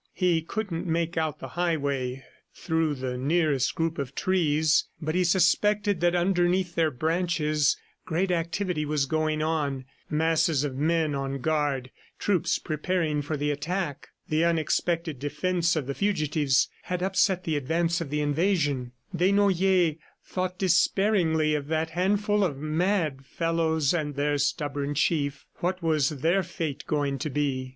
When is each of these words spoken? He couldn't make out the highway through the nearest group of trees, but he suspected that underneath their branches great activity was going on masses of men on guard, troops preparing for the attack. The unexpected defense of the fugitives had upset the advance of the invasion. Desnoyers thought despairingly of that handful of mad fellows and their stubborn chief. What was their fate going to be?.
He 0.15 0.41
couldn't 0.41 0.87
make 0.87 1.15
out 1.15 1.37
the 1.37 1.49
highway 1.49 2.23
through 2.55 2.95
the 2.95 3.19
nearest 3.19 3.75
group 3.75 3.99
of 3.99 4.15
trees, 4.15 4.85
but 4.99 5.13
he 5.13 5.23
suspected 5.23 6.01
that 6.01 6.15
underneath 6.15 6.73
their 6.73 6.89
branches 6.89 7.77
great 8.03 8.31
activity 8.31 8.83
was 8.83 9.05
going 9.05 9.43
on 9.43 9.85
masses 10.09 10.63
of 10.63 10.75
men 10.75 11.13
on 11.13 11.37
guard, 11.39 11.91
troops 12.17 12.57
preparing 12.57 13.21
for 13.21 13.37
the 13.37 13.51
attack. 13.51 14.07
The 14.27 14.43
unexpected 14.43 15.19
defense 15.19 15.75
of 15.75 15.85
the 15.85 15.93
fugitives 15.93 16.67
had 16.85 17.03
upset 17.03 17.43
the 17.43 17.55
advance 17.55 18.01
of 18.01 18.09
the 18.09 18.21
invasion. 18.21 18.93
Desnoyers 19.15 19.97
thought 20.25 20.57
despairingly 20.57 21.53
of 21.53 21.67
that 21.67 21.91
handful 21.91 22.43
of 22.43 22.57
mad 22.57 23.23
fellows 23.23 23.93
and 23.93 24.15
their 24.15 24.39
stubborn 24.39 24.95
chief. 24.95 25.45
What 25.57 25.83
was 25.83 26.09
their 26.09 26.41
fate 26.41 26.85
going 26.87 27.19
to 27.19 27.29
be?. 27.29 27.69